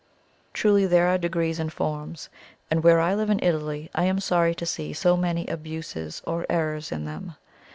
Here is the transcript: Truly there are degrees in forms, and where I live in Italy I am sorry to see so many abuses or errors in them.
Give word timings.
Truly 0.53 0.87
there 0.87 1.05
are 1.09 1.19
degrees 1.19 1.59
in 1.59 1.69
forms, 1.69 2.29
and 2.71 2.81
where 2.83 2.99
I 2.99 3.13
live 3.13 3.29
in 3.29 3.37
Italy 3.43 3.91
I 3.93 4.05
am 4.05 4.19
sorry 4.19 4.55
to 4.55 4.65
see 4.65 4.93
so 4.93 5.15
many 5.15 5.45
abuses 5.45 6.23
or 6.25 6.43
errors 6.49 6.91
in 6.91 7.05
them. 7.05 7.35